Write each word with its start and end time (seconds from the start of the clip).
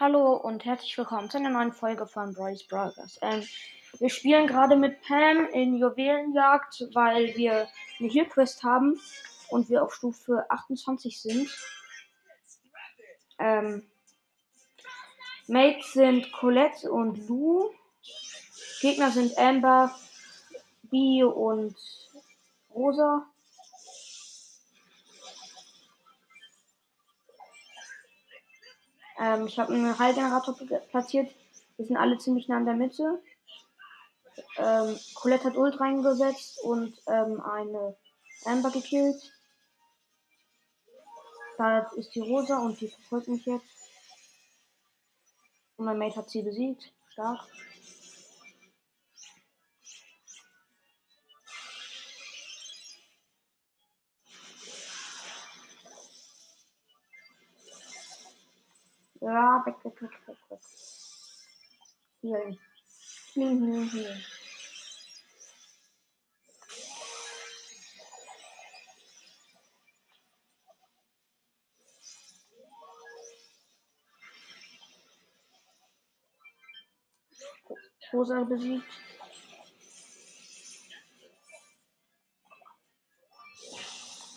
Hallo 0.00 0.32
und 0.32 0.64
herzlich 0.64 0.98
willkommen 0.98 1.30
zu 1.30 1.36
einer 1.38 1.50
neuen 1.50 1.72
Folge 1.72 2.08
von 2.08 2.34
Bryce 2.34 2.66
Brothers. 2.66 3.16
Ähm, 3.22 3.46
wir 4.00 4.10
spielen 4.10 4.48
gerade 4.48 4.74
mit 4.74 5.00
Pam 5.02 5.46
in 5.52 5.76
Juwelenjagd, 5.76 6.88
weil 6.94 7.36
wir 7.36 7.68
eine 8.00 8.08
Heal 8.08 8.26
Quest 8.26 8.64
haben 8.64 9.00
und 9.50 9.68
wir 9.68 9.84
auf 9.84 9.94
Stufe 9.94 10.46
28 10.48 11.22
sind. 11.22 11.48
Ähm, 13.38 13.86
Mates 15.46 15.92
sind 15.92 16.32
Colette 16.32 16.90
und 16.90 17.28
Lou. 17.28 17.70
Gegner 18.80 19.12
sind 19.12 19.38
Amber, 19.38 19.94
Bee 20.90 21.22
und 21.22 21.76
Rosa. 22.74 23.28
Ähm, 29.18 29.46
ich 29.46 29.58
habe 29.58 29.72
einen 29.72 29.98
Heilgenerator 29.98 30.56
platziert. 30.90 31.30
Wir 31.76 31.86
sind 31.86 31.96
alle 31.96 32.18
ziemlich 32.18 32.48
nah 32.48 32.58
in 32.58 32.66
der 32.66 32.74
Mitte. 32.74 33.22
Ähm, 34.56 34.98
Colette 35.14 35.44
hat 35.44 35.56
Ult 35.56 35.80
reingesetzt 35.80 36.60
und 36.62 37.00
ähm, 37.06 37.40
eine 37.40 37.96
Amber 38.44 38.70
gekillt. 38.70 39.32
Da 41.56 41.80
ist 41.96 42.14
die 42.14 42.20
Rosa 42.20 42.58
und 42.58 42.80
die 42.80 42.88
verfolgt 42.88 43.28
mich 43.28 43.46
jetzt. 43.46 43.66
Und 45.76 45.86
mein 45.86 45.98
Mate 45.98 46.16
hat 46.16 46.30
sie 46.30 46.42
besiegt. 46.42 46.92
Stark. 47.10 47.40
Ja, 59.24 59.62
weg, 59.64 59.82
weg, 59.82 60.00
weg, 60.00 60.20
weg, 60.26 60.36
weg. 60.48 60.60
Hier. 62.20 62.58
Hier, 63.32 63.48
hier, 63.48 63.90
hier. 63.90 64.16
Rosa 78.12 78.44
besiegt. 78.44 78.84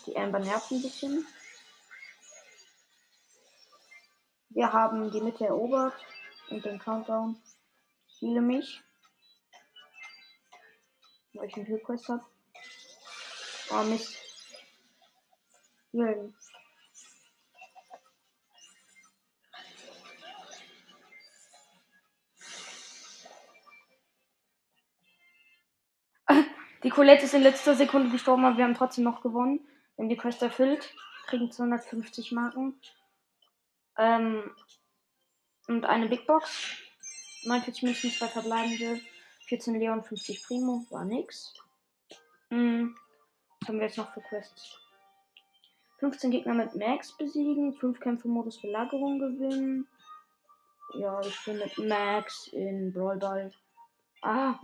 Die 0.06 0.16
Amber 0.16 0.38
nervt 0.38 0.70
ein 0.70 0.80
bisschen. 0.80 1.26
Wir 4.58 4.72
haben 4.72 5.08
die 5.12 5.20
Mitte 5.20 5.46
erobert 5.46 5.94
und 6.50 6.64
den 6.64 6.80
Countdown. 6.80 7.40
Ich 8.08 8.22
heile 8.22 8.40
mich. 8.40 8.82
Weil 11.32 11.46
ich 11.46 11.54
einen 11.54 11.66
Heal-Quest 11.66 12.08
habe. 12.08 12.24
Oh 13.70 13.84
Mist. 13.84 14.18
Healen. 15.92 16.34
Die 26.82 26.90
Colette 26.90 27.26
ist 27.26 27.34
in 27.34 27.42
letzter 27.42 27.76
Sekunde 27.76 28.10
gestorben, 28.10 28.44
aber 28.44 28.56
wir 28.56 28.64
haben 28.64 28.74
trotzdem 28.74 29.04
noch 29.04 29.22
gewonnen. 29.22 29.60
Wir 29.94 30.02
haben 30.02 30.08
die 30.08 30.16
Quest 30.16 30.42
erfüllt, 30.42 30.92
kriegen 31.28 31.52
250 31.52 32.32
Marken. 32.32 32.80
Ähm, 33.98 34.50
und 35.66 35.84
eine 35.84 36.08
Big 36.08 36.26
Box. 36.26 36.76
49 37.44 37.82
Münzen, 37.82 38.10
2 38.10 38.28
verbleibende. 38.28 39.00
14 39.48 39.78
Leon, 39.78 40.02
50 40.02 40.42
Primo. 40.44 40.86
War 40.90 41.04
nix. 41.04 41.52
Hm. 42.50 42.96
Was 43.60 43.68
haben 43.68 43.78
wir 43.78 43.86
jetzt 43.86 43.98
noch 43.98 44.12
für 44.12 44.20
Quests? 44.20 44.78
15 45.98 46.30
Gegner 46.30 46.54
mit 46.54 46.74
Max 46.74 47.16
besiegen. 47.16 47.74
5 47.74 48.00
Kämpfe 48.00 48.28
Modus 48.28 48.60
Belagerung 48.60 49.18
gewinnen. 49.18 49.88
Ja, 50.94 51.20
ich 51.20 51.44
bin 51.44 51.58
mit 51.58 51.76
Max 51.78 52.48
in 52.48 52.92
Brawl 52.92 53.18
Ball. 53.18 53.52
Ah. 54.22 54.58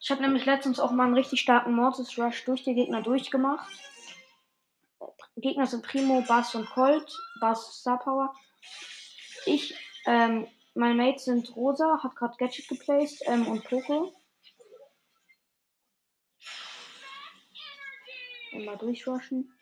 Ich 0.00 0.10
habe 0.10 0.22
nämlich 0.22 0.46
letztens 0.46 0.80
auch 0.80 0.90
mal 0.90 1.04
einen 1.04 1.14
richtig 1.14 1.40
starken 1.40 1.74
Mortis 1.74 2.18
Rush 2.18 2.44
durch 2.46 2.64
die 2.64 2.74
Gegner 2.74 3.02
durchgemacht. 3.02 3.70
Gegner 5.40 5.66
sind 5.66 5.84
Primo, 5.84 6.22
Bass 6.22 6.54
und 6.54 6.68
Colt. 6.70 7.16
Bass 7.40 7.80
Star 7.80 7.98
Power. 7.98 8.34
Ich, 9.46 9.74
ähm, 10.06 10.48
meine 10.74 10.94
Mates 10.94 11.24
sind 11.24 11.54
Rosa, 11.54 12.02
hat 12.02 12.16
gerade 12.16 12.36
Gadget 12.36 12.68
geplaced 12.68 13.22
ähm, 13.26 13.46
und 13.46 13.64
Poco. 13.64 14.12
Mal 18.52 18.76
durchrushen. 18.78 19.52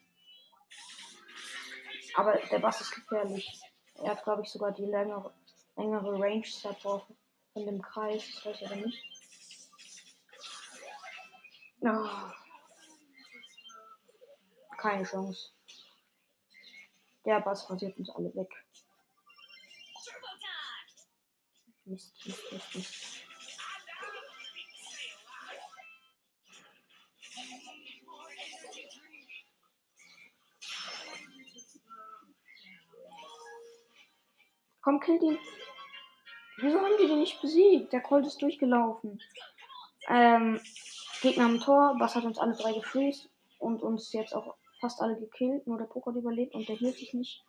Aber 2.14 2.36
der 2.50 2.58
Bass 2.58 2.80
ist 2.80 2.92
gefährlich. 2.92 3.60
Er 3.96 4.12
hat, 4.12 4.24
glaube 4.24 4.42
ich, 4.42 4.48
sogar 4.48 4.72
die 4.72 4.86
längere, 4.86 5.34
längere 5.76 6.18
Range 6.18 6.46
Support 6.46 7.06
von 7.52 7.66
dem 7.66 7.82
Kreis. 7.82 8.24
Das 8.34 8.46
weiß 8.46 8.62
ich 8.62 8.66
aber 8.66 8.76
nicht. 8.76 9.04
Oh. 11.82 12.08
Keine 14.78 15.04
Chance. 15.04 15.55
Der 17.26 17.40
Bass 17.40 17.68
rasiert 17.68 17.98
uns 17.98 18.08
alle 18.10 18.32
weg. 18.36 18.48
Mist, 21.84 22.14
Mist, 22.24 22.52
Mist, 22.52 22.74
Mist. 22.74 22.94
Komm, 34.80 35.00
kill 35.00 35.20
ihn. 35.20 35.38
Wieso 36.58 36.80
haben 36.80 36.96
die 37.00 37.08
den 37.08 37.18
nicht 37.18 37.40
besiegt? 37.42 37.92
Der 37.92 38.02
Colt 38.02 38.24
ist 38.24 38.40
durchgelaufen. 38.40 39.20
Ähm, 40.06 40.60
Gegner 41.22 41.46
am 41.46 41.60
Tor. 41.60 41.96
Was 41.98 42.14
hat 42.14 42.22
uns 42.22 42.38
alle 42.38 42.54
drei 42.54 42.72
gefreezed 42.72 43.28
und 43.58 43.82
uns 43.82 44.12
jetzt 44.12 44.32
auch 44.32 44.56
fast 44.80 45.00
alle 45.00 45.18
gekillt. 45.18 45.66
Nur 45.66 45.78
der 45.78 45.86
Poker 45.86 46.12
überlebt 46.12 46.54
und 46.54 46.68
der 46.68 46.76
hielt 46.76 46.96
sich 46.96 47.14
nicht. 47.14 47.44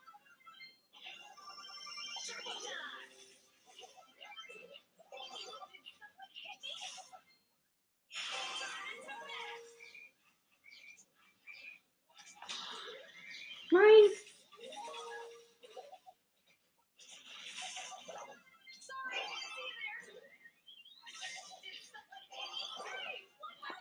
Nein! 13.71 13.83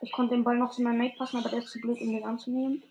Ich 0.03 0.12
konnte 0.12 0.35
den 0.35 0.45
Ball 0.45 0.56
noch 0.56 0.71
zu 0.71 0.83
meinem 0.83 0.99
Mate 0.99 1.17
passen, 1.17 1.39
aber 1.39 1.49
der 1.49 1.61
ist 1.61 1.71
zu 1.71 1.81
blöd, 1.81 2.01
um 2.01 2.12
den 2.12 2.25
anzunehmen. 2.25 2.83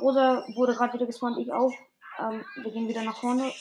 Rosa 0.00 0.44
wurde 0.54 0.74
gerade 0.74 0.94
wieder 0.94 1.06
gespawnt, 1.06 1.38
ich 1.38 1.52
auch. 1.52 1.72
Ähm, 2.18 2.44
wir 2.56 2.72
gehen 2.72 2.88
wieder 2.88 3.02
nach 3.02 3.16
vorne. 3.16 3.52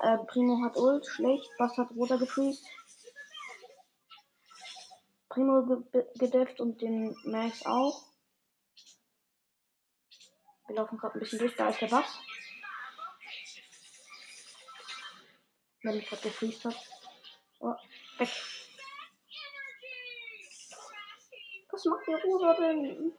Äh, 0.00 0.18
Primo 0.26 0.62
hat 0.64 0.76
Ult, 0.76 1.06
schlecht. 1.06 1.50
Bass 1.58 1.76
hat 1.76 1.90
Rosa 1.90 2.16
gefreezed. 2.16 2.64
Primo 5.28 5.82
ge 5.92 6.04
gedefft 6.16 6.60
und 6.60 6.80
den 6.80 7.16
Max 7.24 7.64
auch. 7.66 8.04
Wir 10.66 10.76
laufen 10.76 10.98
gerade 10.98 11.14
ein 11.14 11.20
bisschen 11.20 11.38
durch, 11.38 11.54
da 11.56 11.68
ist 11.68 11.80
der 11.80 11.88
Bass. 11.88 12.18
Wenn 15.82 15.96
ich 15.96 16.08
gerade 16.08 16.22
gefreezed 16.22 16.64
hat. 16.64 16.76
Oh, 17.60 17.74
weg. 18.18 18.28
Was 21.70 21.84
macht 21.84 22.06
der 22.08 22.22
Rosa 22.22 22.54
denn? 22.54 23.12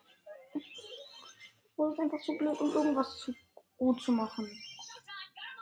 Rosa 1.80 1.94
ist 1.94 2.00
einfach 2.02 2.20
so 2.20 2.38
blöd, 2.38 2.60
um 2.60 2.74
irgendwas 2.74 3.20
zu 3.20 3.34
gut 3.78 4.02
zu 4.02 4.12
machen. 4.12 4.46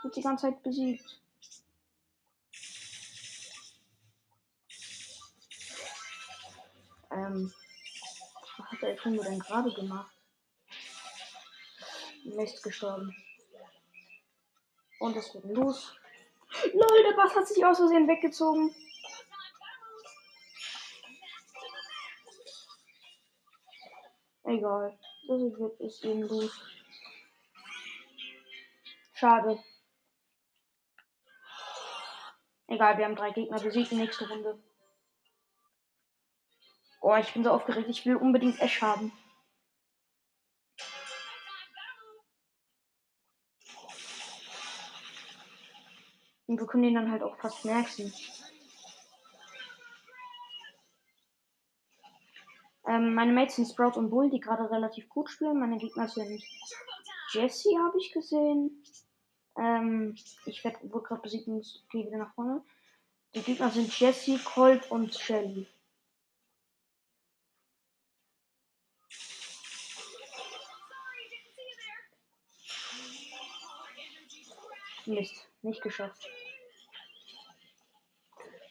Wird 0.02 0.16
die 0.16 0.22
ganze 0.22 0.48
Zeit 0.48 0.64
besiegt. 0.64 1.22
Ähm, 7.12 7.54
was 8.58 8.72
hat 8.72 8.82
der 8.82 8.90
Elfenbe 8.90 9.24
denn 9.24 9.40
gerade 9.40 9.72
gemacht? 9.72 10.12
Mist 12.24 12.64
gestorben. 12.64 13.16
Und 15.00 15.16
es 15.16 15.34
wird 15.36 15.46
los. 15.46 15.96
Lol, 16.74 17.04
der 17.04 17.16
Bass 17.16 17.36
hat 17.36 17.48
sich 17.48 17.64
aus 17.64 17.78
Versehen 17.78 18.08
weggezogen. 18.08 18.74
Egal. 24.46 24.98
Das 25.28 25.42
ist 25.80 26.06
eben 26.06 26.22
los. 26.24 26.52
Schade. 29.14 29.62
Egal, 32.68 32.98
wir 32.98 33.06
haben 33.06 33.16
drei 33.16 33.32
Gegner 33.32 33.60
besiegt. 33.60 33.92
Nächste 33.92 34.28
Runde. 34.30 34.62
Oh, 37.02 37.16
ich 37.16 37.34
bin 37.34 37.44
so 37.44 37.52
aufgeregt. 37.52 37.90
Ich 37.90 38.06
will 38.06 38.16
unbedingt 38.16 38.60
Ash 38.62 38.82
haben. 38.82 39.12
Und 46.46 46.60
wir 46.60 46.68
können 46.68 46.86
ihn 46.86 46.96
dann 46.96 47.12
halt 47.12 47.24
auch 47.24 47.38
fast 47.38 47.66
merken. 47.66 48.14
Ähm, 52.88 53.14
meine 53.14 53.34
Mates 53.34 53.58
sind 53.58 53.68
Sprout 53.68 54.00
und 54.00 54.10
Bull, 54.10 54.30
die 54.30 54.40
gerade 54.40 54.72
relativ 54.72 55.10
gut 55.10 55.30
spielen. 55.30 55.60
Meine 55.60 55.78
Gegner 55.78 56.08
sind 56.08 56.42
Jesse, 57.34 57.78
habe 57.80 57.98
ich 57.98 58.14
gesehen. 58.14 58.82
Ähm, 59.58 60.16
ich 60.46 60.64
werde 60.64 60.78
wohl 60.92 61.04
gerade 61.04 61.22
besiegt 61.22 61.48
und 61.48 61.66
gehe 61.92 62.06
wieder 62.06 62.18
nach 62.18 62.34
vorne. 62.34 62.64
Die 63.36 63.42
Gegner 63.42 63.70
sind 63.72 63.92
Jesse, 64.00 64.40
Colt 64.40 64.90
und 64.90 65.14
Shelly. 65.14 65.68
Mist, 75.06 75.48
nicht 75.62 75.82
geschafft. 75.82 76.30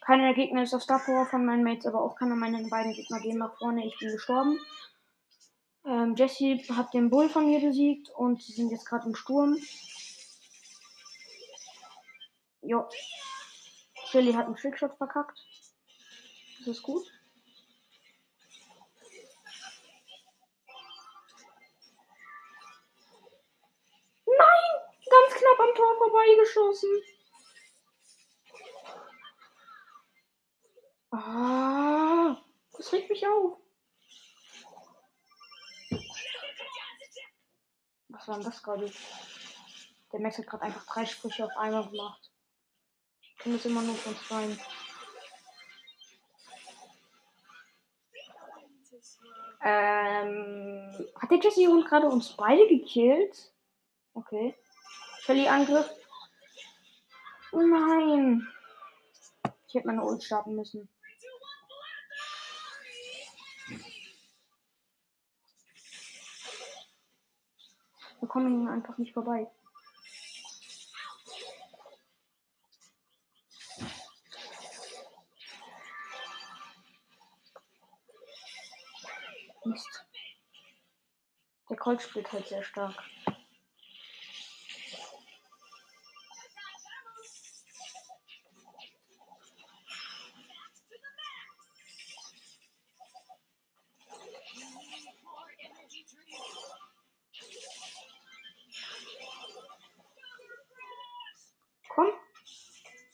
Keiner 0.07 0.27
der 0.27 0.35
Gegner 0.35 0.63
ist 0.63 0.73
auf 0.73 0.85
Star 0.85 1.01
Power 1.01 1.27
von 1.27 1.45
meinen 1.45 1.65
Mates, 1.65 1.85
aber 1.85 2.01
auch 2.01 2.15
keiner 2.15 2.37
meiner 2.37 2.63
beiden 2.69 2.93
Gegner 2.93 3.19
gehen 3.19 3.39
nach 3.39 3.59
vorne. 3.59 3.85
Ich 3.85 3.99
bin 3.99 4.13
gestorben. 4.13 4.61
Ähm, 5.85 6.15
Jesse 6.15 6.61
hat 6.77 6.95
den 6.95 7.11
Bull 7.11 7.29
von 7.29 7.47
mir 7.47 7.61
besiegt 7.61 8.11
und 8.11 8.41
sie 8.41 8.53
sind 8.53 8.71
jetzt 8.71 8.87
gerade 8.87 9.09
im 9.09 9.17
Sturm. 9.17 9.59
Jo. 12.63 12.89
Shelly 14.05 14.33
hat 14.33 14.47
einen 14.47 14.55
Trickshot 14.55 14.97
verkackt. 14.97 15.45
Das 16.59 16.69
ist 16.69 16.85
gut. 16.85 17.05
Nein! 24.25 24.73
Ganz 25.11 25.35
knapp 25.35 25.69
am 25.69 25.75
Tor 25.75 25.97
vorbeigeschossen. 25.99 27.16
Ah, 31.29 32.37
das 32.77 32.93
regt 32.93 33.11
mich 33.11 33.27
auf. 33.27 33.59
Was 38.11 38.29
war 38.29 38.37
denn 38.37 38.45
das 38.45 38.63
gerade? 38.63 38.93
Der 40.13 40.21
Max 40.21 40.39
hat 40.39 40.47
gerade 40.47 40.63
einfach 40.63 40.87
drei 40.87 41.05
Sprüche 41.05 41.45
auf 41.45 41.57
einmal 41.57 41.89
gemacht. 41.89 42.31
Ich 43.23 43.39
kenne 43.39 43.57
das 43.57 43.65
immer 43.65 43.83
nur 43.83 43.97
von 43.97 44.17
zwei. 44.29 44.57
Ähm, 49.63 51.09
hat 51.21 51.31
der 51.33 51.41
Jesse 51.41 51.67
Hund 51.67 51.89
gerade 51.89 52.07
uns 52.07 52.37
beide 52.37 52.69
gekillt? 52.69 53.53
Okay. 54.15 54.55
Shelly 55.23 55.49
Angriff. 55.49 55.91
Nein. 57.51 58.47
Ich 59.67 59.75
hätte 59.75 59.89
meine 59.89 60.05
Ult 60.05 60.23
starten 60.23 60.55
müssen. 60.55 60.89
Kommen 68.37 68.69
einfach 68.69 68.99
nicht 68.99 69.15
vorbei. 69.15 69.51
Mist. 79.65 80.07
Der 81.71 81.79
Colt 81.79 82.03
spielt 82.03 82.31
halt 82.31 82.47
sehr 82.47 82.63
stark. 82.63 83.03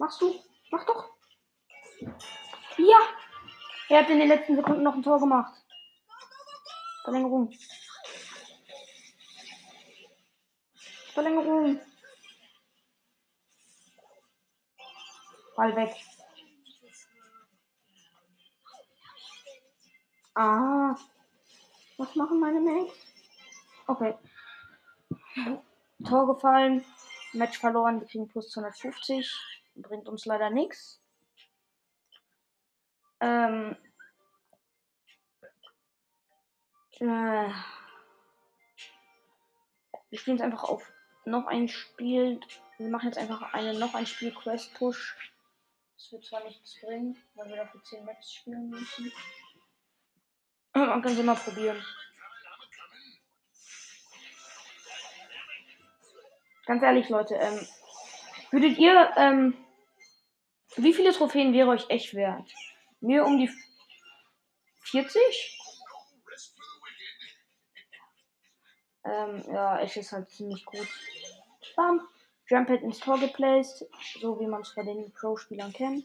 Machst 0.03 0.21
du? 0.21 0.35
Mach 0.73 0.85
doch. 0.85 1.11
Ja. 2.77 2.99
Er 3.89 4.01
hat 4.01 4.11
in 4.11 4.19
den 4.19 4.27
letzten 4.27 4.57
Sekunden 4.57 4.83
noch 4.83 4.95
ein 4.95 5.03
Tor 5.05 5.21
gemacht. 5.21 5.55
Verlängerung. 7.05 7.53
Verlängerung. 11.15 11.81
Ball 15.55 15.77
weg. 15.77 15.95
Ah. 20.35 20.97
Was 21.97 22.17
machen 22.17 22.41
meine 22.41 22.61
Mates? 22.61 22.93
Okay. 23.87 24.19
Tor 26.05 26.35
gefallen. 26.35 26.85
Match 27.35 27.61
verloren. 27.61 28.01
Wir 28.01 28.09
kriegen 28.09 28.27
plus 28.27 28.51
250. 28.51 29.52
Bringt 29.75 30.09
uns 30.09 30.25
leider 30.27 30.51
nichts. 30.51 31.03
Ähm. 33.21 33.77
Äh, 37.01 37.51
wir 40.11 40.19
spielen 40.19 40.37
jetzt 40.37 40.45
einfach 40.45 40.65
auf 40.65 40.93
noch 41.25 41.47
ein 41.47 41.69
Spiel. 41.69 42.41
Wir 42.79 42.89
machen 42.89 43.07
jetzt 43.07 43.19
einfach 43.19 43.55
eine 43.55 43.79
noch 43.79 43.95
ein 43.95 44.07
Spiel 44.07 44.33
Quest 44.33 44.75
Push. 44.75 45.17
Das 45.97 46.13
wird 46.13 46.25
zwar 46.25 46.45
nichts 46.45 46.81
bringen, 46.81 47.17
weil 47.35 47.49
wir 47.49 47.57
dafür 47.57 47.83
10 47.83 48.05
Matches 48.05 48.33
spielen 48.33 48.71
müssen. 48.71 49.13
Aber 50.73 50.87
man 50.87 51.03
kann 51.03 51.13
es 51.13 51.19
immer 51.19 51.35
probieren. 51.35 51.83
Ganz 56.67 56.83
ehrlich, 56.83 57.09
Leute, 57.09 57.35
ähm, 57.35 57.67
würdet 58.51 58.79
ihr, 58.79 59.13
ähm, 59.17 59.57
wie 60.77 60.93
viele 60.93 61.13
Trophäen 61.13 61.53
wäre 61.53 61.69
euch 61.69 61.89
echt 61.89 62.15
wert? 62.15 62.51
Mir 63.01 63.25
um 63.25 63.39
die 63.39 63.51
40? 64.83 65.59
Ähm, 69.05 69.43
ja, 69.49 69.81
echt 69.81 69.97
ist 69.97 70.13
halt 70.13 70.31
ziemlich 70.31 70.65
gut. 70.65 70.89
Bam. 71.77 72.01
Jumphead 72.49 72.83
ins 72.83 72.99
Tor 72.99 73.19
geplaced, 73.19 73.87
so 74.21 74.39
wie 74.39 74.47
man 74.47 74.61
es 74.61 74.75
bei 74.75 74.83
den 74.83 75.13
Pro-Spielern 75.13 75.73
kennt. 75.73 76.05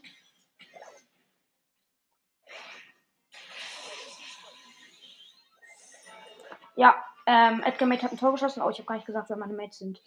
Ja, 6.76 7.04
ähm, 7.26 7.62
Edgar 7.64 7.88
Mate 7.88 8.04
hat 8.04 8.12
ein 8.12 8.18
Tor 8.18 8.32
geschossen. 8.32 8.62
Oh, 8.62 8.70
ich 8.70 8.78
habe 8.78 8.86
gar 8.86 8.94
nicht 8.94 9.06
gesagt, 9.06 9.28
wer 9.30 9.36
meine 9.36 9.52
Mates 9.52 9.78
sind. 9.78 10.00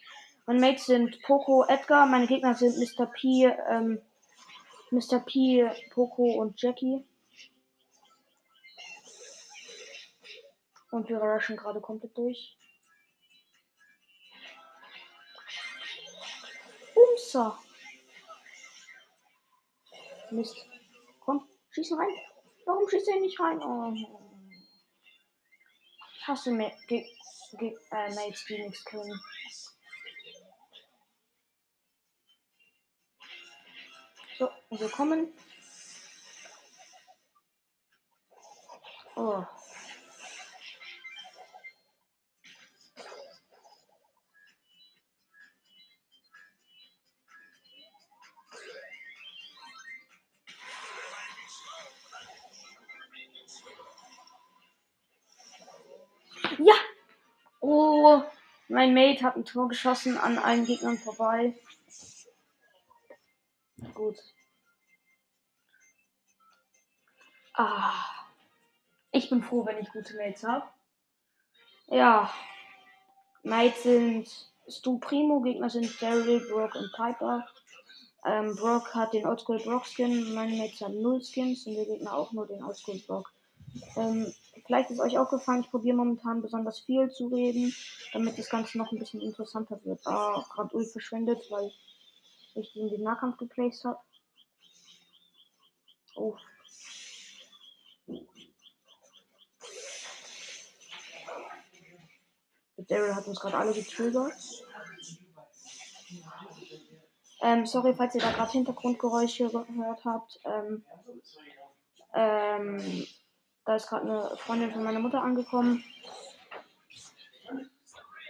Meine 0.46 0.60
Mates 0.60 0.86
sind 0.86 1.22
Poco, 1.22 1.66
Edgar. 1.68 2.08
Meine 2.08 2.28
Gegner 2.28 2.56
sind 2.56 2.78
Mr. 2.78 3.08
P, 3.08 3.46
ähm, 3.70 4.02
Mr. 4.92 5.22
P, 5.22 5.70
Poco 5.92 6.24
und 6.42 6.62
Jackie. 6.62 7.06
Und 10.92 11.08
wir 11.08 11.18
rushen 11.20 11.56
gerade 11.56 11.80
komplett 11.80 12.18
durch. 12.18 12.58
Umsa. 16.94 17.58
Mist. 20.32 20.58
Komm, 21.22 21.48
schieß 21.70 21.94
rein. 21.94 22.10
Warum 22.66 22.90
schießt 22.90 23.08
er 23.08 23.20
nicht 23.22 23.40
rein? 23.40 23.64
Oh. 23.64 23.94
Ich 26.16 26.28
hasse 26.28 26.52
mir 26.52 26.72
Ge 26.88 27.06
Ge 27.58 27.78
äh, 27.92 28.14
Mates, 28.14 28.46
die 28.46 28.60
nichts 28.60 28.84
können. 28.84 29.20
So, 34.42 34.50
wir 34.72 34.90
kommen. 34.90 35.28
Oh. 39.16 39.44
Ja! 56.58 56.74
Oh, 57.60 58.24
Mein 58.70 58.96
Mate 58.96 59.22
hat 59.22 59.36
ein 59.36 59.46
Tor 59.46 59.68
geschossen 59.68 60.18
an 60.18 60.40
allen 60.40 60.66
Gegnern 60.66 60.98
vorbei. 60.98 61.54
Gut. 64.02 64.18
Ah. 67.54 67.94
Ich 69.12 69.30
bin 69.30 69.44
froh, 69.44 69.64
wenn 69.64 69.78
ich 69.78 69.92
gute 69.92 70.16
Mates 70.16 70.44
habe. 70.44 70.66
Ja. 71.86 72.34
Mates 73.44 73.84
sind 73.84 74.28
Stu 74.68 74.98
Primo, 74.98 75.42
Gegner 75.42 75.70
sind 75.70 76.02
Daryl, 76.02 76.40
Brock 76.50 76.74
und 76.74 76.92
Piper. 76.94 77.48
Ähm, 78.26 78.56
Brock 78.56 78.96
hat 78.96 79.14
den 79.14 79.28
Oldschool 79.28 79.60
Brock 79.60 79.86
Skin, 79.86 80.34
meine 80.34 80.56
Mates 80.56 80.82
haben 80.82 81.00
null 81.00 81.22
Skins 81.22 81.68
und 81.68 81.76
der 81.76 81.86
Gegner 81.86 82.16
auch 82.16 82.32
nur 82.32 82.48
den 82.48 82.64
Oldschool 82.64 82.98
Brock. 83.06 83.32
Ähm, 83.98 84.34
vielleicht 84.66 84.90
ist 84.90 85.00
euch 85.00 85.20
auch 85.20 85.30
gefallen, 85.30 85.62
ich 85.62 85.70
probiere 85.70 85.98
momentan 85.98 86.42
besonders 86.42 86.80
viel 86.80 87.12
zu 87.12 87.28
reden, 87.28 87.72
damit 88.14 88.40
das 88.40 88.50
Ganze 88.50 88.80
noch 88.80 88.92
ein 88.92 88.98
bisschen 88.98 89.22
interessanter 89.22 89.80
wird. 89.84 90.00
Ah, 90.08 90.44
gerade 90.56 90.76
Ult 90.76 90.90
verschwendet, 90.90 91.46
weil 91.52 91.72
ich 92.56 92.74
den, 92.74 92.90
den 92.90 93.04
Nahkampf 93.04 93.38
geplaced 93.38 93.86
habe. 93.86 94.00
Oh. 96.16 96.36
Daryl 102.78 103.16
hat 103.16 103.28
uns 103.28 103.40
gerade 103.40 103.58
alle 103.58 103.74
getriggert. 103.74 104.34
Ähm, 107.42 107.66
sorry, 107.66 107.96
falls 107.96 108.14
ihr 108.16 108.22
da 108.22 108.32
gerade 108.32 108.52
Hintergrundgeräusche 108.52 109.50
gehört 109.50 110.06
habt. 110.06 110.40
Ähm, 110.46 110.86
ähm, 112.14 113.08
da 113.66 113.76
ist 113.76 113.88
gerade 113.88 114.06
eine 114.06 114.38
Freundin 114.38 114.72
von 114.72 114.84
meiner 114.84 115.00
Mutter 115.00 115.22
angekommen. 115.22 115.84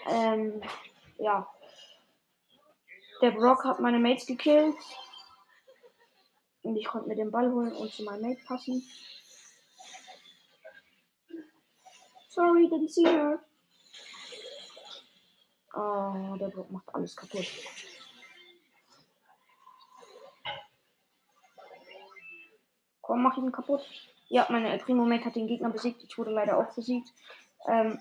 Ähm, 0.07 0.61
ja. 1.17 1.47
Der 3.21 3.31
Brock 3.31 3.63
hat 3.65 3.79
meine 3.79 3.99
Mates 3.99 4.25
gekillt. 4.25 4.75
Und 6.63 6.75
ich 6.75 6.85
konnte 6.85 7.07
mir 7.07 7.15
den 7.15 7.31
Ball 7.31 7.51
holen 7.51 7.73
und 7.73 7.91
zu 7.91 8.03
meinem 8.03 8.21
Mate 8.21 8.41
passen. 8.45 8.83
Sorry, 12.29 12.67
didn't 12.67 12.89
see 12.89 13.05
her. 13.05 13.39
Oh, 15.73 16.35
der 16.37 16.49
Brock 16.49 16.71
macht 16.71 16.93
alles 16.93 17.15
kaputt. 17.15 17.45
Komm, 23.01 23.23
mach 23.23 23.37
ihn 23.37 23.51
kaputt. 23.51 23.81
Ja, 24.29 24.47
meine 24.49 24.71
El 24.71 24.79
Primo 24.79 25.05
Mate 25.05 25.25
hat 25.25 25.35
den 25.35 25.47
Gegner 25.47 25.69
besiegt. 25.69 26.03
Ich 26.03 26.17
wurde 26.17 26.31
leider 26.31 26.57
auch 26.57 26.73
besiegt. 26.73 27.09
Ähm, 27.67 27.99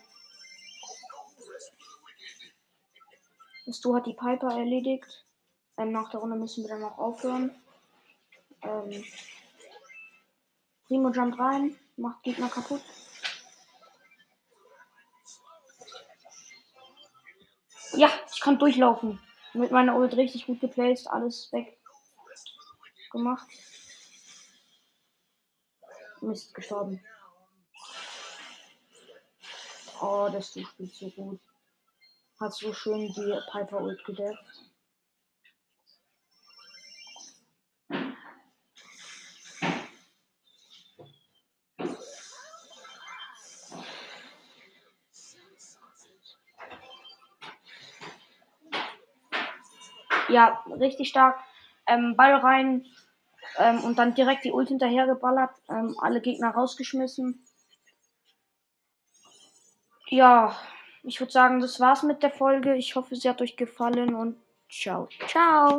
Stu 3.68 3.94
hat 3.94 4.06
die 4.06 4.14
Piper 4.14 4.50
erledigt. 4.56 5.24
Ähm, 5.76 5.92
nach 5.92 6.10
der 6.10 6.20
Runde 6.20 6.36
müssen 6.36 6.64
wir 6.64 6.70
dann 6.70 6.84
auch 6.84 6.98
aufhören. 6.98 7.54
Ähm, 8.62 9.04
Primo 10.86 11.10
jumpt 11.10 11.38
rein, 11.38 11.78
macht 11.96 12.22
Gegner 12.22 12.48
kaputt. 12.48 12.82
Ja, 17.92 18.10
ich 18.32 18.40
kann 18.40 18.58
durchlaufen. 18.58 19.20
Mit 19.52 19.72
meiner 19.72 19.96
Ult 19.96 20.16
richtig 20.16 20.46
gut 20.46 20.60
geplaced, 20.60 21.08
alles 21.08 21.52
weg 21.52 21.80
gemacht. 23.10 23.48
Mist, 26.20 26.54
gestorben. 26.54 27.04
Oh, 30.00 30.28
das 30.32 30.52
du 30.52 30.64
spielt 30.64 30.94
so 30.94 31.10
gut. 31.10 31.40
Hat 32.40 32.54
so 32.54 32.72
schön 32.72 33.12
die 33.12 33.38
Piper 33.52 33.82
Ult 33.82 34.02
gedeckt. 34.06 34.38
Ja, 50.30 50.64
richtig 50.66 51.10
stark. 51.10 51.38
Ähm, 51.86 52.16
Ball 52.16 52.36
rein 52.36 52.86
ähm, 53.58 53.84
und 53.84 53.98
dann 53.98 54.14
direkt 54.14 54.44
die 54.44 54.52
Ult 54.52 54.68
hinterher 54.68 55.06
geballert. 55.06 55.54
Ähm, 55.68 55.94
alle 56.00 56.22
Gegner 56.22 56.52
rausgeschmissen. 56.52 57.44
Ja, 60.08 60.56
ich 61.02 61.20
würde 61.20 61.32
sagen, 61.32 61.60
das 61.60 61.80
war's 61.80 62.02
mit 62.02 62.22
der 62.22 62.30
Folge. 62.30 62.74
Ich 62.74 62.94
hoffe, 62.94 63.16
sie 63.16 63.28
hat 63.28 63.40
euch 63.40 63.56
gefallen 63.56 64.14
und 64.14 64.36
ciao. 64.68 65.08
Ciao. 65.28 65.68